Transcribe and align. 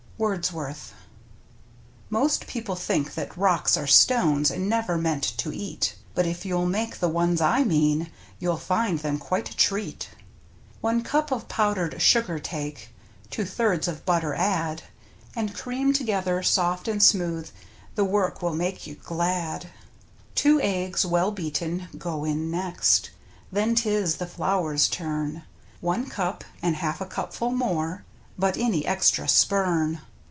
—Wordsworth. 0.21 0.93
Most 2.11 2.45
people 2.45 2.75
think 2.75 3.15
that 3.15 3.35
rocks 3.35 3.75
are 3.75 3.87
stones 3.87 4.51
And 4.51 4.69
never 4.69 4.95
meant 4.95 5.23
to 5.39 5.51
eat, 5.51 5.95
But 6.13 6.27
if 6.27 6.45
you'll 6.45 6.67
make 6.67 6.99
the 6.99 7.09
ones 7.09 7.41
I 7.41 7.63
mean, 7.63 8.11
You'll 8.37 8.57
find 8.57 8.99
them 8.99 9.17
quite 9.17 9.49
a 9.49 9.57
treat. 9.57 10.09
One 10.79 11.01
cup 11.01 11.31
of 11.31 11.47
powdered 11.47 11.99
sugar 12.03 12.37
take, 12.37 12.89
Two 13.31 13.45
thirds 13.45 13.87
of 13.87 14.05
butter 14.05 14.35
add, 14.35 14.83
And 15.35 15.55
cream 15.55 15.91
together 15.91 16.43
soft 16.43 16.87
and 16.87 17.01
smooth— 17.01 17.49
The 17.95 18.05
work 18.05 18.43
will 18.43 18.53
make 18.53 18.85
you 18.85 18.93
glad. 18.93 19.71
Two 20.35 20.61
eggs, 20.61 21.03
well 21.03 21.31
beaten, 21.31 21.87
go 21.97 22.25
in 22.25 22.51
next, 22.51 23.09
Then 23.51 23.73
'tis 23.73 24.17
the 24.17 24.27
flour's 24.27 24.87
turn. 24.87 25.41
One 25.79 26.05
cup, 26.05 26.43
and 26.61 26.75
half 26.75 27.01
a 27.01 27.07
cupful 27.07 27.49
more— 27.49 28.05
But 28.37 28.55
any 28.55 28.85
extra 28.85 29.27
spurn. 29.27 30.01